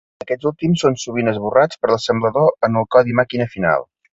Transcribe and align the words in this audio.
Aquests 0.23 0.47
últims 0.49 0.83
són 0.85 0.95
sovint 1.01 1.29
esborrats 1.33 1.81
per 1.83 1.91
l'assemblador 1.91 2.51
en 2.69 2.81
el 2.83 2.89
codi 2.97 3.17
màquina 3.21 3.49
final. 3.57 3.87